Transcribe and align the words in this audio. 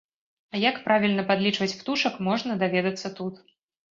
А 0.53 0.61
як 0.61 0.79
правільна 0.85 1.25
падлічваць 1.31 1.77
птушак 1.81 2.17
можна 2.29 2.57
даведацца 2.63 3.07
тут. 3.21 3.35